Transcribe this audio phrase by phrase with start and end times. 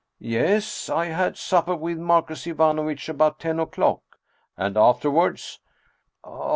[0.39, 0.89] ""Yes!
[0.89, 4.01] I had supper with Marcus Ivanovitch about ten o'clock."
[4.57, 5.59] "And afterwards?"